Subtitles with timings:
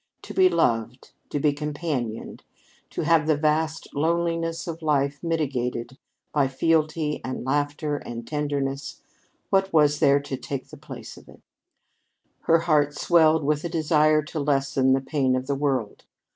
[0.23, 2.41] To be loved to be companioned
[2.89, 5.95] to have the vast loneliness of life mitigated
[6.33, 9.03] by fealty and laughter and tenderness
[9.51, 11.43] what was there to take the place of it?
[12.45, 16.03] Her heart swelled with a desire to lessen the pain of the world.